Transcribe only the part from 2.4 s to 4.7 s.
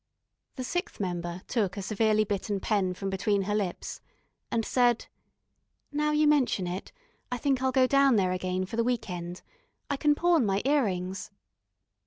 pen from between her lips, and